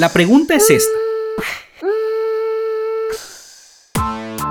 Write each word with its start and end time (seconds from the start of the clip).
La 0.00 0.08
pregunta 0.08 0.54
es 0.54 0.70
esta. 0.70 0.98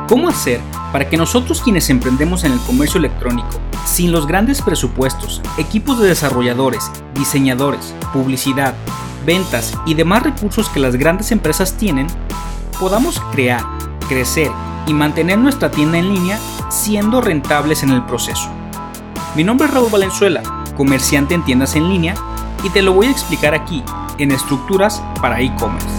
¿Cómo 0.08 0.29
hacer 0.29 0.62
para 0.92 1.10
que 1.10 1.18
nosotros 1.18 1.63
quienes 1.63 1.90
emprendemos 1.90 2.44
en 2.44 2.52
el 2.52 2.60
comercio 2.60 2.99
electrónico, 2.99 3.60
sin 3.83 4.12
los 4.12 4.28
grandes 4.28 4.62
presupuestos, 4.62 5.42
equipos 5.58 5.99
de 5.99 6.08
desarrolladores, 6.08 6.92
diseñadores, 7.15 7.96
publicidad, 8.13 8.76
ventas 9.26 9.74
y 9.88 9.96
demás 9.96 10.22
recursos 10.22 10.70
que 10.70 10.79
las 10.79 10.96
grandes 10.96 11.31
empresas 11.31 11.74
tienen, 11.74 12.06
podamos 12.79 13.20
crear, 13.31 13.63
crecer 14.08 14.52
y 14.86 14.94
mantener 14.94 15.40
nuestra 15.40 15.72
tienda 15.72 15.97
en 15.97 16.13
línea 16.13 16.38
siendo 16.70 17.22
rentables 17.22 17.81
en 17.81 17.90
el 17.90 18.05
proceso? 18.05 18.52
Mi 19.36 19.44
nombre 19.44 19.68
es 19.68 19.73
Raúl 19.73 19.90
Valenzuela, 19.90 20.44
comerciante 20.77 21.34
en 21.34 21.44
tiendas 21.44 21.76
en 21.76 21.90
línea, 21.90 22.13
y 22.63 22.70
te 22.70 22.84
lo 22.84 22.94
voy 22.94 23.08
a 23.08 23.12
explicar 23.12 23.55
aquí, 23.55 23.84
en 24.20 24.32
estructuras 24.32 25.02
para 25.22 25.41
e-commerce. 25.41 25.98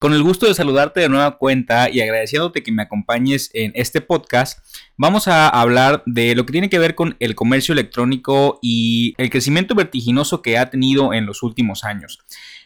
Con 0.00 0.12
el 0.12 0.22
gusto 0.22 0.46
de 0.46 0.54
saludarte 0.54 1.00
de 1.00 1.08
nueva 1.08 1.38
cuenta 1.38 1.90
y 1.90 2.00
agradeciéndote 2.00 2.62
que 2.62 2.70
me 2.70 2.84
acompañes 2.84 3.50
en 3.52 3.72
este 3.74 4.00
podcast, 4.00 4.60
vamos 4.96 5.26
a 5.26 5.48
hablar 5.48 6.04
de 6.06 6.36
lo 6.36 6.46
que 6.46 6.52
tiene 6.52 6.70
que 6.70 6.78
ver 6.78 6.94
con 6.94 7.16
el 7.18 7.34
comercio 7.34 7.72
electrónico 7.72 8.60
y 8.62 9.14
el 9.18 9.28
crecimiento 9.28 9.74
vertiginoso 9.74 10.40
que 10.40 10.56
ha 10.56 10.70
tenido 10.70 11.12
en 11.12 11.26
los 11.26 11.42
últimos 11.42 11.82
años. 11.82 12.20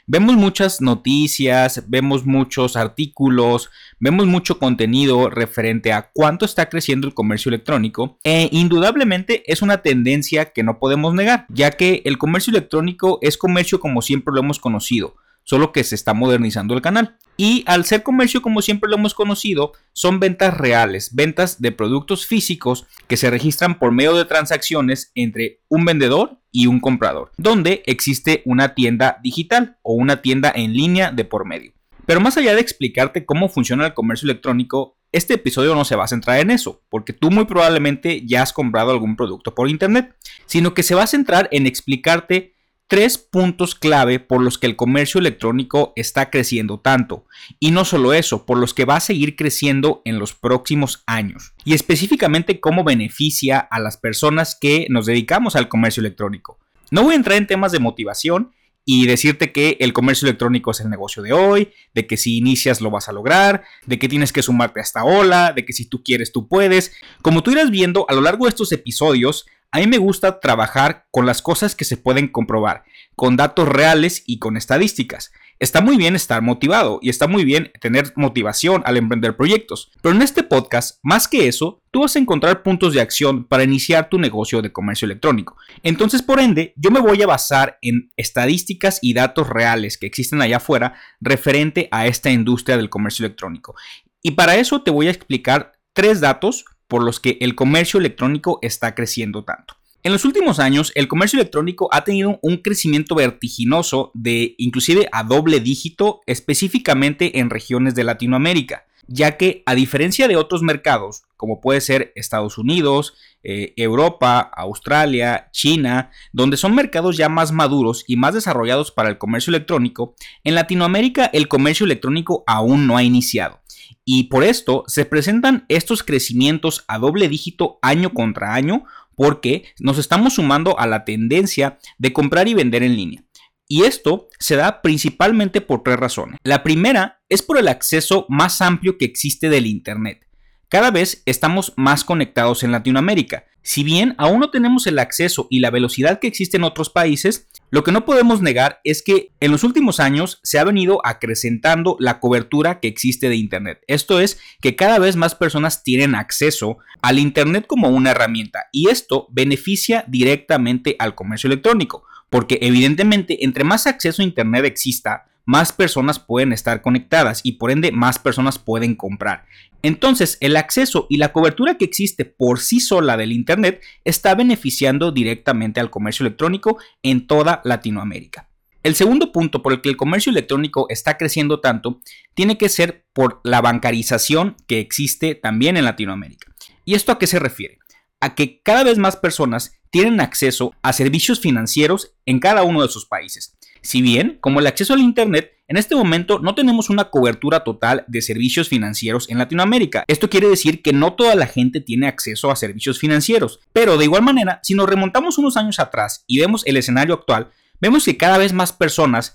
Vemos 0.07 0.37
muchas 0.37 0.83
noticias, 0.83 1.85
vemos 1.89 2.27
muchos 2.27 2.77
artículos, 2.77 3.71
vemos 3.99 4.27
mucho 4.27 4.59
contenido 4.59 5.31
referente 5.31 5.95
a 5.95 6.11
cuánto 6.13 6.45
está 6.45 6.69
creciendo 6.69 7.07
el 7.07 7.15
comercio 7.15 7.49
electrónico 7.49 8.19
e 8.25 8.51
indudablemente 8.53 9.43
es 9.51 9.63
una 9.63 9.79
tendencia 9.79 10.53
que 10.53 10.65
no 10.65 10.79
podemos 10.79 11.15
negar, 11.15 11.47
ya 11.49 11.71
que 11.71 12.03
el 12.05 12.19
comercio 12.19 12.51
electrónico 12.51 13.19
es 13.23 13.39
comercio 13.39 13.81
como 13.81 14.03
siempre 14.03 14.35
lo 14.35 14.41
hemos 14.41 14.59
conocido 14.59 15.17
solo 15.45 15.73
que 15.73 15.85
se 15.85 15.95
está 15.95 16.15
modernizando 16.15 16.75
el 16.75 16.83
canal. 16.83 17.17
Y 17.37 17.65
al 17.67 17.85
ser 17.85 18.03
comercio 18.03 18.43
como 18.43 18.63
siempre 18.63 18.91
lo 18.91 18.97
hemos 18.97 19.15
conocido, 19.15 19.73
son 19.93 20.21
ventas 20.21 20.57
reales, 20.57 21.15
ventas 21.15 21.61
de 21.61 21.73
productos 21.73 22.27
físicos 22.27 22.87
que 23.09 23.17
se 23.17 23.31
registran 23.31 23.79
por 23.79 23.93
medio 23.93 24.15
de 24.15 24.25
transacciones 24.25 25.11
entre 25.15 25.61
un 25.69 25.85
vendedor 25.85 26.39
y 26.51 26.67
un 26.67 26.81
comprador, 26.81 27.33
donde 27.39 27.83
existe 27.87 28.43
una 28.45 28.75
tienda 28.75 29.19
digital 29.23 29.79
o 29.83 29.95
una 29.95 30.21
tienda 30.21 30.53
en 30.55 30.75
línea 30.75 31.11
de 31.11 31.25
por 31.25 31.47
medio. 31.47 31.73
Pero 32.07 32.21
más 32.21 32.37
allá 32.37 32.55
de 32.55 32.61
explicarte 32.61 33.25
cómo 33.25 33.49
funciona 33.49 33.87
el 33.87 33.95
comercio 33.95 34.27
electrónico, 34.27 34.99
este 35.13 35.35
episodio 35.35 35.75
no 35.75 35.85
se 35.85 35.95
va 35.95 36.05
a 36.05 36.09
centrar 36.09 36.41
en 36.41 36.51
eso, 36.51 36.83
porque 36.89 37.13
tú 37.13 37.31
muy 37.31 37.45
probablemente 37.45 38.23
ya 38.27 38.43
has 38.43 38.53
comprado 38.53 38.91
algún 38.91 39.15
producto 39.15 39.55
por 39.55 39.69
internet, 39.69 40.15
sino 40.47 40.75
que 40.75 40.83
se 40.83 40.95
va 40.95 41.03
a 41.03 41.07
centrar 41.07 41.49
en 41.53 41.67
explicarte 41.67 42.52
tres 42.93 43.17
puntos 43.17 43.75
clave 43.75 44.21
por 44.21 44.43
los 44.43 44.59
que 44.59 44.67
el 44.67 44.77
comercio 44.77 45.19
electrónico 45.19 45.95
está 45.97 46.29
creciendo 46.29 46.79
tanto. 46.79 47.25
Y 47.59 47.71
no 47.71 47.87
solo 47.87 48.13
eso, 48.13 48.45
por 48.45 48.59
los 48.59 48.75
que 48.75 48.85
va 48.85 48.97
a 48.97 49.01
seguir 49.01 49.35
creciendo 49.35 50.03
en 50.05 50.19
los 50.19 50.35
próximos 50.35 51.03
años. 51.07 51.55
Y 51.65 51.73
específicamente 51.73 52.61
cómo 52.61 52.85
beneficia 52.85 53.61
a 53.61 53.81
las 53.81 53.97
personas 53.97 54.59
que 54.61 54.89
nos 54.91 55.07
dedicamos 55.07 55.57
al 55.57 55.71
comercio 55.71 56.03
electrónico. 56.03 56.59
No 56.91 57.03
voy 57.03 57.15
a 57.15 57.17
entrar 57.17 57.39
en 57.39 57.47
temas 57.47 57.73
de 57.73 57.79
motivación 57.79 58.53
y 58.85 59.07
decirte 59.07 59.53
que 59.53 59.79
el 59.81 59.95
comercio 59.95 60.29
electrónico 60.29 60.73
es 60.73 60.81
el 60.81 60.91
negocio 60.91 61.23
de 61.23 61.33
hoy, 61.33 61.73
de 61.95 62.07
que 62.07 62.19
si 62.19 62.37
inicias 62.37 62.83
lo 62.83 62.91
vas 62.91 63.09
a 63.09 63.13
lograr, 63.13 63.65
de 63.87 63.99
que 63.99 64.11
tienes 64.11 64.35
que 64.35 64.43
sumarte 64.43 64.81
a 64.81 64.83
esta 64.83 65.03
ola, 65.03 65.55
de 65.55 65.65
que 65.65 65.73
si 65.73 65.87
tú 65.87 66.05
quieres 66.05 66.31
tú 66.31 66.47
puedes. 66.47 66.93
Como 67.23 67.43
tú 67.43 67.53
irás 67.53 67.71
viendo 67.71 68.05
a 68.11 68.13
lo 68.13 68.21
largo 68.21 68.45
de 68.45 68.51
estos 68.51 68.71
episodios, 68.71 69.47
a 69.75 69.79
mí 69.79 69.87
me 69.87 69.97
gusta 69.97 70.39
trabajar 70.39 71.07
con 71.11 71.25
las 71.25 71.41
cosas 71.41 71.75
que 71.75 71.87
se 71.87 71.97
pueden 71.97 72.29
comprobar, 72.29 72.85
con 73.17 73.37
datos 73.37 73.69
reales 73.69 74.23
y 74.27 74.39
con 74.39 74.57
estadísticas. 74.57 75.33
Está 75.59 75.81
muy 75.81 75.97
bien 75.97 76.17
estar 76.17 76.43
motivado 76.43 76.99
y 77.03 77.09
está 77.09 77.29
muy 77.29 77.45
bien 77.45 77.71
tener 77.81 78.13
motivación 78.17 78.83
al 78.85 78.97
emprender 78.97 79.37
proyectos, 79.37 79.93
pero 80.01 80.13
en 80.13 80.21
este 80.21 80.43
podcast, 80.43 80.99
más 81.05 81.29
que 81.29 81.47
eso, 81.47 81.81
tú 81.93 82.01
vas 82.01 82.17
a 82.17 82.19
encontrar 82.19 82.65
puntos 82.65 82.95
de 82.95 83.01
acción 83.01 83.45
para 83.45 83.63
iniciar 83.63 84.09
tu 84.09 84.19
negocio 84.19 84.61
de 84.61 84.73
comercio 84.73 85.07
electrónico. 85.07 85.57
Entonces, 85.85 86.21
por 86.21 86.41
ende, 86.41 86.75
yo 86.77 86.91
me 86.91 86.99
voy 86.99 87.23
a 87.23 87.29
basar 87.29 87.79
en 87.81 88.11
estadísticas 88.17 88.99
y 89.03 89.15
datos 89.15 89.49
reales 89.49 89.99
que 89.99 90.07
existen 90.07 90.43
allá 90.43 90.57
afuera 90.57 90.95
referente 91.21 91.87
a 91.93 92.09
esta 92.09 92.31
industria 92.31 92.77
del 92.77 92.91
comercio 92.91 93.25
electrónico. 93.25 93.77
Y 94.21 94.33
para 94.33 94.57
eso 94.57 94.83
te 94.83 94.91
voy 94.91 95.07
a 95.07 95.13
explicar 95.13 95.75
tres 95.93 96.21
datos 96.21 96.65
por 96.89 97.05
los 97.05 97.21
que 97.21 97.39
el 97.41 97.55
comercio 97.55 98.01
electrónico 98.01 98.59
está 98.63 98.97
creciendo 98.97 99.45
tanto. 99.45 99.77
En 100.05 100.11
los 100.11 100.25
últimos 100.25 100.59
años, 100.59 100.91
el 100.97 101.07
comercio 101.07 101.39
electrónico 101.39 101.89
ha 101.93 102.03
tenido 102.03 102.41
un 102.43 102.57
crecimiento 102.57 103.15
vertiginoso 103.15 104.11
de 104.15 104.57
inclusive 104.59 105.09
a 105.13 105.23
doble 105.23 105.61
dígito, 105.61 106.23
específicamente 106.27 107.39
en 107.39 107.51
regiones 107.51 107.95
de 107.95 108.03
Latinoamérica, 108.03 108.85
ya 109.07 109.37
que 109.37 109.63
a 109.65 109.77
diferencia 109.77 110.27
de 110.27 110.35
otros 110.35 110.63
mercados, 110.63 111.23
como 111.37 111.61
puede 111.61 111.81
ser 111.81 112.13
Estados 112.17 112.59
Unidos, 112.59 113.15
eh, 113.45 113.75
Europa, 113.77 114.41
Australia, 114.41 115.49
China, 115.53 116.11
donde 116.33 116.57
son 116.57 116.75
mercados 116.75 117.17
ya 117.17 117.29
más 117.29 117.53
maduros 117.53 118.03
y 118.09 118.17
más 118.17 118.35
desarrollados 118.35 118.91
para 118.91 119.09
el 119.09 119.19
comercio 119.19 119.53
electrónico, 119.53 120.17
en 120.43 120.57
Latinoamérica 120.57 121.27
el 121.27 121.47
comercio 121.47 121.87
electrónico 121.87 122.43
aún 122.49 122.89
no 122.89 122.97
ha 122.97 123.05
iniciado. 123.05 123.61
Y 124.05 124.25
por 124.25 124.43
esto 124.43 124.83
se 124.89 125.05
presentan 125.05 125.65
estos 125.69 126.03
crecimientos 126.03 126.85
a 126.89 126.99
doble 126.99 127.29
dígito 127.29 127.79
año 127.83 128.13
contra 128.13 128.55
año 128.55 128.85
porque 129.17 129.65
nos 129.79 129.99
estamos 129.99 130.35
sumando 130.35 130.79
a 130.79 130.87
la 130.87 131.05
tendencia 131.05 131.79
de 131.99 132.13
comprar 132.13 132.49
y 132.49 132.55
vender 132.55 132.83
en 132.83 132.97
línea. 132.97 133.25
Y 133.69 133.85
esto 133.85 134.29
se 134.39 134.57
da 134.57 134.83
principalmente 134.83 135.61
por 135.61 135.83
tres 135.83 135.97
razones. 135.97 136.39
La 136.45 136.63
primera 136.63 137.23
es 137.29 137.41
por 137.43 137.59
el 137.59 137.69
acceso 137.69 138.27
más 138.29 138.61
amplio 138.61 138.99
que 138.99 139.07
existe 139.07 139.49
del 139.49 139.67
Internet. 139.67 140.27
Cada 140.69 140.91
vez 140.91 141.23
estamos 141.27 141.73
más 141.77 142.05
conectados 142.05 142.63
en 142.63 142.73
Latinoamérica. 142.73 143.45
Si 143.63 143.85
bien 143.85 144.15
aún 144.19 144.41
no 144.41 144.51
tenemos 144.51 144.87
el 144.87 144.99
acceso 144.99 145.47
y 145.51 145.61
la 145.61 145.71
velocidad 145.71 146.19
que 146.19 146.27
existe 146.27 146.57
en 146.57 146.65
otros 146.65 146.91
países, 146.91 147.49
lo 147.73 147.85
que 147.85 147.91
no 147.91 148.05
podemos 148.05 148.43
negar 148.43 148.83
es 148.85 149.03
que 149.03 149.33
en 149.41 149.51
los 149.51 149.65
últimos 149.65 149.99
años 149.99 150.41
se 150.43 150.59
ha 150.59 150.65
venido 150.65 151.01
acrecentando 151.07 151.97
la 151.99 152.21
cobertura 152.21 152.81
que 152.81 152.89
existe 152.89 153.31
de 153.31 153.37
Internet. 153.37 153.81
Esto 153.87 154.21
es 154.21 154.39
que 154.61 154.77
cada 154.77 154.99
vez 154.99 155.17
más 155.17 155.35
personas 155.35 155.83
tienen 155.83 156.15
acceso 156.15 156.77
al 157.01 157.19
Internet 157.19 157.65
como 157.67 157.89
una 157.89 158.11
herramienta 158.11 158.67
y 158.73 158.91
esto 158.91 159.27
beneficia 159.31 160.05
directamente 160.07 160.97
al 160.99 161.15
comercio 161.15 161.49
electrónico, 161.49 162.05
porque 162.29 162.59
evidentemente 162.61 163.43
entre 163.43 163.65
más 163.65 163.87
acceso 163.87 164.21
a 164.21 164.27
Internet 164.27 164.67
exista, 164.67 165.31
más 165.45 165.73
personas 165.73 166.19
pueden 166.19 166.53
estar 166.53 166.83
conectadas 166.83 167.41
y 167.43 167.53
por 167.53 167.71
ende 167.71 167.93
más 167.93 168.19
personas 168.19 168.59
pueden 168.59 168.95
comprar. 168.95 169.45
Entonces, 169.83 170.39
el 170.41 170.57
acceso 170.57 171.07
y 171.11 171.17
la 171.17 171.33
cobertura 171.33 171.77
que 171.77 171.85
existe 171.85 172.25
por 172.25 172.61
sí 172.61 172.79
sola 172.81 173.17
del 173.17 173.33
Internet 173.33 173.83
está 174.05 174.35
beneficiando 174.35 175.11
directamente 175.11 175.81
al 175.81 175.91
comercio 175.91 176.25
electrónico 176.25 176.79
en 177.03 177.27
toda 177.27 177.61
Latinoamérica. 177.65 178.49
El 178.85 178.97
segundo 178.97 179.31
punto 179.31 179.63
por 179.63 179.73
el 179.73 179.81
que 179.81 179.89
el 179.89 179.97
comercio 179.97 180.31
electrónico 180.31 180.87
está 180.89 181.17
creciendo 181.17 181.61
tanto 181.61 182.01
tiene 182.35 182.59
que 182.59 182.69
ser 182.69 183.07
por 183.13 183.41
la 183.45 183.61
bancarización 183.61 184.57
que 184.67 184.81
existe 184.81 185.37
también 185.37 185.77
en 185.77 185.85
Latinoamérica. 185.85 186.53
¿Y 186.85 186.95
esto 186.95 187.13
a 187.13 187.19
qué 187.19 187.29
se 187.29 187.39
refiere? 187.39 187.79
A 188.21 188.35
que 188.35 188.61
cada 188.63 188.83
vez 188.83 188.99
más 188.99 189.17
personas 189.17 189.79
tienen 189.91 190.21
acceso 190.21 190.73
a 190.83 190.93
servicios 190.93 191.39
financieros 191.39 192.15
en 192.27 192.41
cada 192.41 192.65
uno 192.65 192.83
de 192.83 192.89
sus 192.89 193.07
países. 193.07 193.57
Si 193.83 194.01
bien, 194.01 194.39
como 194.41 194.61
el 194.61 194.67
acceso 194.69 194.95
al 194.95 195.01
Internet, 195.01 195.53
en 195.67 195.77
este 195.77 195.97
momento 195.97 196.39
no 196.39 196.55
tenemos 196.55 196.89
una 196.89 197.11
cobertura 197.11 197.65
total 197.65 198.05
de 198.07 198.23
servicios 198.23 198.69
financieros 198.69 199.29
en 199.29 199.39
Latinoamérica. 199.39 200.05
Esto 200.07 200.31
quiere 200.31 200.49
decir 200.49 200.83
que 200.83 200.93
no 200.93 201.15
toda 201.15 201.35
la 201.35 201.47
gente 201.47 201.81
tiene 201.81 202.07
acceso 202.07 202.51
a 202.51 202.57
servicios 202.57 202.99
financieros. 202.99 203.59
Pero 203.73 203.97
de 203.97 204.05
igual 204.05 204.23
manera, 204.23 204.61
si 204.63 204.75
nos 204.75 204.89
remontamos 204.89 205.39
unos 205.39 205.57
años 205.57 205.81
atrás 205.81 206.25
y 206.27 206.39
vemos 206.39 206.63
el 206.67 206.77
escenario 206.77 207.15
actual, 207.15 207.51
vemos 207.81 208.05
que 208.05 208.17
cada 208.17 208.39
vez 208.39 208.53
más 208.53 208.73
personas 208.73 209.35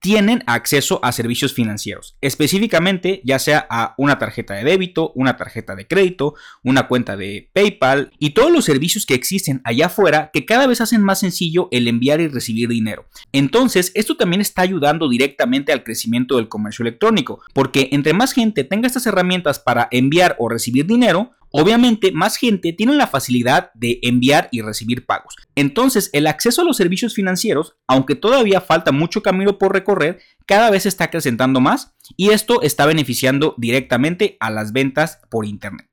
tienen 0.00 0.44
acceso 0.46 1.00
a 1.02 1.12
servicios 1.12 1.52
financieros, 1.52 2.16
específicamente 2.20 3.20
ya 3.24 3.38
sea 3.38 3.66
a 3.68 3.94
una 3.98 4.18
tarjeta 4.18 4.54
de 4.54 4.64
débito, 4.64 5.12
una 5.14 5.36
tarjeta 5.36 5.74
de 5.74 5.86
crédito, 5.86 6.34
una 6.62 6.86
cuenta 6.86 7.16
de 7.16 7.50
PayPal 7.52 8.12
y 8.18 8.30
todos 8.30 8.52
los 8.52 8.64
servicios 8.64 9.06
que 9.06 9.14
existen 9.14 9.60
allá 9.64 9.86
afuera 9.86 10.30
que 10.32 10.44
cada 10.44 10.66
vez 10.66 10.80
hacen 10.80 11.02
más 11.02 11.20
sencillo 11.20 11.68
el 11.72 11.88
enviar 11.88 12.20
y 12.20 12.28
recibir 12.28 12.68
dinero. 12.68 13.06
Entonces, 13.32 13.92
esto 13.94 14.16
también 14.16 14.40
está 14.40 14.62
ayudando 14.62 15.08
directamente 15.08 15.72
al 15.72 15.82
crecimiento 15.82 16.36
del 16.36 16.48
comercio 16.48 16.82
electrónico, 16.84 17.40
porque 17.52 17.88
entre 17.92 18.12
más 18.12 18.32
gente 18.32 18.64
tenga 18.64 18.86
estas 18.86 19.06
herramientas 19.06 19.58
para 19.58 19.88
enviar 19.90 20.36
o 20.38 20.48
recibir 20.48 20.86
dinero, 20.86 21.32
Obviamente, 21.50 22.12
más 22.12 22.36
gente 22.36 22.72
tiene 22.72 22.94
la 22.94 23.06
facilidad 23.06 23.70
de 23.74 23.98
enviar 24.02 24.48
y 24.52 24.60
recibir 24.60 25.06
pagos. 25.06 25.36
Entonces, 25.54 26.10
el 26.12 26.26
acceso 26.26 26.62
a 26.62 26.64
los 26.64 26.76
servicios 26.76 27.14
financieros, 27.14 27.76
aunque 27.86 28.14
todavía 28.14 28.60
falta 28.60 28.92
mucho 28.92 29.22
camino 29.22 29.58
por 29.58 29.72
recorrer, 29.72 30.20
cada 30.46 30.70
vez 30.70 30.86
está 30.86 31.04
acrecentando 31.04 31.60
más 31.60 31.94
y 32.16 32.30
esto 32.30 32.62
está 32.62 32.86
beneficiando 32.86 33.54
directamente 33.56 34.36
a 34.40 34.50
las 34.50 34.72
ventas 34.72 35.20
por 35.30 35.46
Internet. 35.46 35.88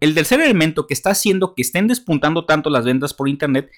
El 0.00 0.14
tercer 0.14 0.40
elemento 0.40 0.86
que 0.86 0.94
está 0.94 1.10
haciendo 1.10 1.54
que 1.54 1.62
estén 1.62 1.88
despuntando 1.88 2.46
tanto 2.46 2.70
las 2.70 2.84
ventas 2.84 3.14
por 3.14 3.28
Internet 3.28 3.70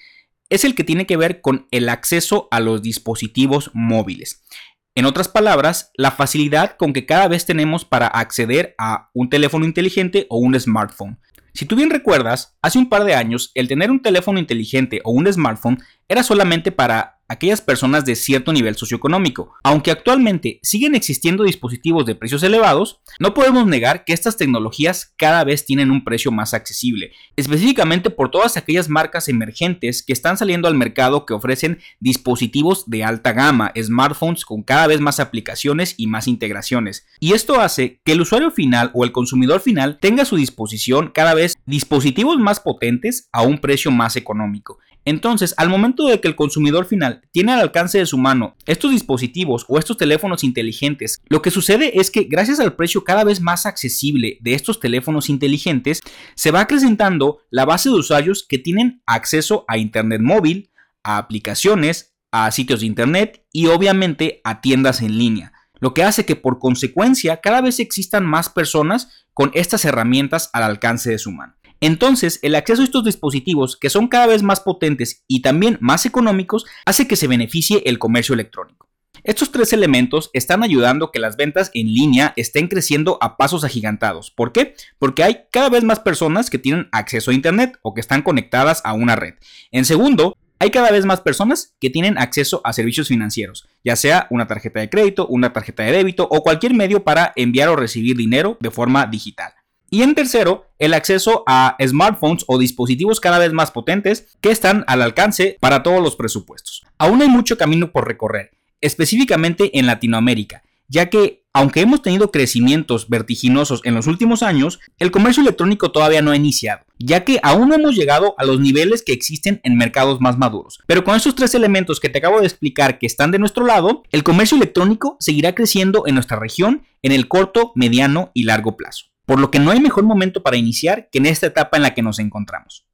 es 0.49 0.65
el 0.65 0.75
que 0.75 0.83
tiene 0.83 1.07
que 1.07 1.17
ver 1.17 1.41
con 1.41 1.67
el 1.71 1.87
acceso 1.89 2.47
a 2.51 2.59
los 2.59 2.81
dispositivos 2.81 3.71
móviles. 3.73 4.43
En 4.93 5.05
otras 5.05 5.29
palabras, 5.29 5.91
la 5.95 6.11
facilidad 6.11 6.75
con 6.75 6.91
que 6.91 7.05
cada 7.05 7.29
vez 7.29 7.45
tenemos 7.45 7.85
para 7.85 8.07
acceder 8.07 8.75
a 8.77 9.09
un 9.13 9.29
teléfono 9.29 9.65
inteligente 9.65 10.27
o 10.29 10.37
un 10.37 10.59
smartphone. 10.59 11.17
Si 11.53 11.65
tú 11.65 11.77
bien 11.77 11.89
recuerdas, 11.89 12.57
hace 12.61 12.77
un 12.77 12.89
par 12.89 13.05
de 13.05 13.15
años 13.15 13.51
el 13.55 13.69
tener 13.69 13.89
un 13.89 14.01
teléfono 14.01 14.37
inteligente 14.37 14.99
o 15.05 15.11
un 15.11 15.31
smartphone 15.31 15.81
era 16.09 16.23
solamente 16.23 16.73
para 16.73 17.20
aquellas 17.31 17.61
personas 17.61 18.03
de 18.03 18.15
cierto 18.15 18.51
nivel 18.51 18.75
socioeconómico. 18.75 19.53
Aunque 19.63 19.89
actualmente 19.89 20.59
siguen 20.63 20.95
existiendo 20.95 21.45
dispositivos 21.45 22.05
de 22.05 22.13
precios 22.13 22.43
elevados, 22.43 22.99
no 23.19 23.33
podemos 23.33 23.65
negar 23.65 24.03
que 24.03 24.11
estas 24.11 24.35
tecnologías 24.35 25.13
cada 25.17 25.45
vez 25.45 25.65
tienen 25.65 25.91
un 25.91 26.03
precio 26.03 26.31
más 26.31 26.53
accesible, 26.53 27.13
específicamente 27.37 28.09
por 28.09 28.31
todas 28.31 28.57
aquellas 28.57 28.89
marcas 28.89 29.29
emergentes 29.29 30.03
que 30.03 30.11
están 30.11 30.37
saliendo 30.37 30.67
al 30.67 30.75
mercado 30.75 31.25
que 31.25 31.33
ofrecen 31.33 31.79
dispositivos 32.01 32.89
de 32.89 33.05
alta 33.05 33.31
gama, 33.31 33.71
smartphones 33.81 34.43
con 34.43 34.61
cada 34.61 34.87
vez 34.87 34.99
más 34.99 35.21
aplicaciones 35.21 35.95
y 35.95 36.07
más 36.07 36.27
integraciones. 36.27 37.05
Y 37.21 37.31
esto 37.31 37.61
hace 37.61 38.01
que 38.03 38.11
el 38.11 38.21
usuario 38.21 38.51
final 38.51 38.91
o 38.93 39.05
el 39.05 39.13
consumidor 39.13 39.61
final 39.61 39.99
tenga 40.01 40.23
a 40.23 40.25
su 40.25 40.35
disposición 40.35 41.11
cada 41.13 41.33
vez 41.33 41.55
dispositivos 41.65 42.39
más 42.39 42.59
potentes 42.59 43.29
a 43.31 43.41
un 43.43 43.59
precio 43.59 43.89
más 43.89 44.17
económico. 44.17 44.79
Entonces, 45.05 45.55
al 45.57 45.69
momento 45.69 46.07
de 46.07 46.21
que 46.21 46.27
el 46.27 46.35
consumidor 46.35 46.85
final 46.85 47.20
tiene 47.31 47.53
al 47.53 47.59
alcance 47.59 47.97
de 47.97 48.05
su 48.05 48.17
mano 48.17 48.55
estos 48.65 48.91
dispositivos 48.91 49.65
o 49.67 49.79
estos 49.79 49.97
teléfonos 49.97 50.43
inteligentes, 50.43 51.21
lo 51.29 51.41
que 51.41 51.51
sucede 51.51 51.99
es 51.99 52.11
que 52.11 52.23
gracias 52.23 52.59
al 52.59 52.75
precio 52.75 53.03
cada 53.03 53.23
vez 53.23 53.41
más 53.41 53.65
accesible 53.65 54.37
de 54.41 54.53
estos 54.53 54.79
teléfonos 54.79 55.29
inteligentes, 55.29 56.01
se 56.35 56.51
va 56.51 56.61
acrecentando 56.61 57.39
la 57.49 57.65
base 57.65 57.89
de 57.89 57.95
usuarios 57.95 58.45
que 58.47 58.57
tienen 58.57 59.01
acceso 59.05 59.65
a 59.67 59.77
Internet 59.77 60.21
móvil, 60.21 60.71
a 61.03 61.17
aplicaciones, 61.17 62.15
a 62.31 62.49
sitios 62.51 62.81
de 62.81 62.85
Internet 62.85 63.45
y 63.51 63.67
obviamente 63.67 64.41
a 64.43 64.61
tiendas 64.61 65.01
en 65.01 65.17
línea, 65.17 65.53
lo 65.79 65.93
que 65.93 66.03
hace 66.03 66.25
que 66.25 66.35
por 66.35 66.59
consecuencia 66.59 67.41
cada 67.41 67.61
vez 67.61 67.79
existan 67.79 68.25
más 68.25 68.49
personas 68.49 69.25
con 69.33 69.51
estas 69.53 69.85
herramientas 69.85 70.49
al 70.53 70.63
alcance 70.63 71.09
de 71.09 71.19
su 71.19 71.31
mano. 71.31 71.55
Entonces, 71.81 72.39
el 72.43 72.53
acceso 72.53 72.83
a 72.83 72.85
estos 72.85 73.03
dispositivos, 73.03 73.75
que 73.75 73.89
son 73.89 74.07
cada 74.07 74.27
vez 74.27 74.43
más 74.43 74.59
potentes 74.59 75.23
y 75.27 75.41
también 75.41 75.77
más 75.81 76.05
económicos, 76.05 76.65
hace 76.85 77.07
que 77.07 77.15
se 77.15 77.27
beneficie 77.27 77.81
el 77.85 77.97
comercio 77.97 78.33
electrónico. 78.33 78.87
Estos 79.23 79.51
tres 79.51 79.73
elementos 79.73 80.29
están 80.33 80.63
ayudando 80.63 81.05
a 81.05 81.11
que 81.11 81.19
las 81.19 81.37
ventas 81.37 81.69
en 81.73 81.87
línea 81.87 82.33
estén 82.35 82.67
creciendo 82.67 83.17
a 83.21 83.37
pasos 83.37 83.63
agigantados. 83.63 84.31
¿Por 84.31 84.51
qué? 84.51 84.75
Porque 84.97 85.23
hay 85.23 85.41
cada 85.51 85.69
vez 85.69 85.83
más 85.83 85.99
personas 85.99 86.49
que 86.49 86.57
tienen 86.57 86.87
acceso 86.91 87.31
a 87.31 87.33
Internet 87.33 87.77
o 87.81 87.93
que 87.93 88.01
están 88.01 88.21
conectadas 88.21 88.81
a 88.83 88.93
una 88.93 89.15
red. 89.15 89.35
En 89.71 89.85
segundo, 89.85 90.37
hay 90.57 90.69
cada 90.69 90.91
vez 90.91 91.05
más 91.05 91.21
personas 91.21 91.75
que 91.79 91.89
tienen 91.89 92.19
acceso 92.19 92.61
a 92.63 92.73
servicios 92.73 93.07
financieros, 93.07 93.67
ya 93.83 93.95
sea 93.95 94.27
una 94.29 94.45
tarjeta 94.45 94.79
de 94.79 94.89
crédito, 94.89 95.25
una 95.27 95.53
tarjeta 95.53 95.81
de 95.83 95.91
débito 95.91 96.27
o 96.29 96.43
cualquier 96.43 96.75
medio 96.75 97.03
para 97.03 97.33
enviar 97.35 97.69
o 97.69 97.75
recibir 97.75 98.15
dinero 98.15 98.57
de 98.59 98.69
forma 98.69 99.07
digital. 99.07 99.53
Y 99.93 100.03
en 100.03 100.15
tercero, 100.15 100.71
el 100.79 100.93
acceso 100.93 101.43
a 101.47 101.75
smartphones 101.85 102.45
o 102.47 102.57
dispositivos 102.57 103.19
cada 103.19 103.39
vez 103.39 103.51
más 103.51 103.71
potentes 103.71 104.37
que 104.39 104.49
están 104.49 104.85
al 104.87 105.01
alcance 105.01 105.57
para 105.59 105.83
todos 105.83 106.01
los 106.01 106.15
presupuestos. 106.15 106.83
Aún 106.97 107.21
hay 107.21 107.27
mucho 107.27 107.57
camino 107.57 107.91
por 107.91 108.07
recorrer, 108.07 108.51
específicamente 108.79 109.77
en 109.77 109.87
Latinoamérica, 109.87 110.63
ya 110.87 111.09
que 111.09 111.43
aunque 111.51 111.81
hemos 111.81 112.01
tenido 112.01 112.31
crecimientos 112.31 113.09
vertiginosos 113.09 113.81
en 113.83 113.93
los 113.93 114.07
últimos 114.07 114.43
años, 114.43 114.79
el 114.97 115.11
comercio 115.11 115.43
electrónico 115.43 115.91
todavía 115.91 116.21
no 116.21 116.31
ha 116.31 116.37
iniciado, 116.37 116.85
ya 116.97 117.25
que 117.25 117.41
aún 117.43 117.67
no 117.67 117.75
hemos 117.75 117.93
llegado 117.93 118.33
a 118.37 118.45
los 118.45 118.61
niveles 118.61 119.03
que 119.03 119.11
existen 119.11 119.59
en 119.65 119.75
mercados 119.75 120.21
más 120.21 120.37
maduros. 120.37 120.79
Pero 120.87 121.03
con 121.03 121.17
estos 121.17 121.35
tres 121.35 121.53
elementos 121.53 121.99
que 121.99 122.07
te 122.07 122.19
acabo 122.19 122.39
de 122.39 122.47
explicar 122.47 122.97
que 122.97 123.07
están 123.07 123.31
de 123.31 123.39
nuestro 123.39 123.65
lado, 123.65 124.03
el 124.13 124.23
comercio 124.23 124.55
electrónico 124.55 125.17
seguirá 125.19 125.53
creciendo 125.53 126.07
en 126.07 126.15
nuestra 126.15 126.39
región 126.39 126.83
en 127.01 127.11
el 127.11 127.27
corto, 127.27 127.73
mediano 127.75 128.31
y 128.33 128.45
largo 128.45 128.77
plazo 128.77 129.10
por 129.31 129.39
lo 129.39 129.49
que 129.49 129.59
no 129.59 129.71
hay 129.71 129.79
mejor 129.79 130.03
momento 130.03 130.43
para 130.43 130.57
iniciar 130.57 131.07
que 131.09 131.19
en 131.19 131.25
esta 131.25 131.45
etapa 131.45 131.77
en 131.77 131.83
la 131.83 131.93
que 131.93 132.01
nos 132.01 132.19
encontramos. 132.19 132.85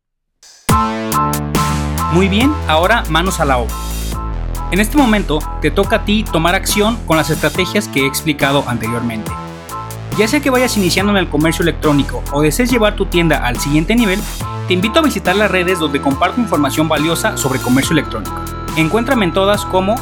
Muy 2.14 2.28
bien, 2.28 2.54
ahora 2.68 3.04
manos 3.10 3.40
a 3.40 3.46
la 3.46 3.58
obra. 3.58 3.74
En 4.70 4.80
este 4.80 4.98
momento 4.98 5.40
te 5.62 5.72
toca 5.72 5.96
a 5.96 6.06
ti 6.06 6.24
tomar 6.32 6.54
acción 6.54 6.96
con 7.08 7.18
las 7.18 7.32
estrategias 7.32 7.88
que 7.88 8.02
he 8.02 8.06
explicado 8.06 8.64
anteriormente. 8.68 9.32
Ya 10.16 10.28
sea 10.28 10.40
que 10.40 10.52
vayas 10.52 10.78
iniciando 10.78 11.12
en 11.12 11.18
el 11.18 11.28
comercio 11.28 11.64
electrónico 11.64 12.24
o 12.32 12.44
desees 12.44 12.70
llevar 12.70 12.96
tu 12.96 13.08
tienda 13.08 13.38
al 13.44 13.60
siguiente 13.60 13.96
nivel, 13.96 14.20
te 14.68 14.76
invito 14.76 15.00
a 15.00 15.02
visitar 15.02 15.36
las 15.36 15.50
redes 15.50 15.80
donde 15.80 16.02
comparto 16.02 16.40
información 16.40 16.88
valiosa 16.88 17.36
sobre 17.36 17.58
comercio 17.58 17.94
electrónico. 17.94 18.40
Encuéntrame 18.76 19.26
en 19.26 19.34
todas 19.34 19.66
como 19.66 19.96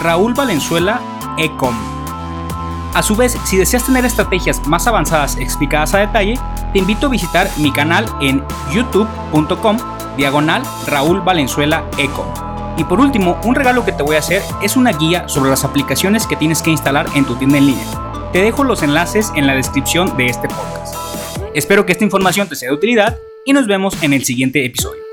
Raúl 0.00 0.34
Valenzuela 0.34 1.00
Ecom. 1.36 1.99
A 2.94 3.02
su 3.02 3.14
vez, 3.14 3.36
si 3.44 3.56
deseas 3.56 3.86
tener 3.86 4.04
estrategias 4.04 4.66
más 4.66 4.86
avanzadas 4.86 5.36
explicadas 5.36 5.94
a 5.94 5.98
detalle, 5.98 6.38
te 6.72 6.80
invito 6.80 7.06
a 7.06 7.10
visitar 7.10 7.48
mi 7.58 7.72
canal 7.72 8.06
en 8.20 8.42
youtube.com 8.72 9.78
diagonal 10.16 10.62
Raúl 10.86 11.20
Valenzuela 11.20 11.84
Eco. 11.98 12.26
Y 12.76 12.84
por 12.84 13.00
último, 13.00 13.38
un 13.44 13.54
regalo 13.54 13.84
que 13.84 13.92
te 13.92 14.02
voy 14.02 14.16
a 14.16 14.20
hacer 14.20 14.42
es 14.62 14.76
una 14.76 14.92
guía 14.92 15.28
sobre 15.28 15.50
las 15.50 15.64
aplicaciones 15.64 16.26
que 16.26 16.36
tienes 16.36 16.62
que 16.62 16.70
instalar 16.70 17.06
en 17.14 17.24
tu 17.24 17.36
tienda 17.36 17.58
en 17.58 17.66
línea. 17.66 18.30
Te 18.32 18.42
dejo 18.42 18.64
los 18.64 18.82
enlaces 18.82 19.30
en 19.34 19.46
la 19.46 19.54
descripción 19.54 20.16
de 20.16 20.26
este 20.26 20.48
podcast. 20.48 20.94
Espero 21.54 21.84
que 21.86 21.92
esta 21.92 22.04
información 22.04 22.48
te 22.48 22.56
sea 22.56 22.70
de 22.70 22.76
utilidad 22.76 23.18
y 23.44 23.52
nos 23.52 23.66
vemos 23.66 24.02
en 24.02 24.12
el 24.12 24.24
siguiente 24.24 24.64
episodio. 24.64 25.09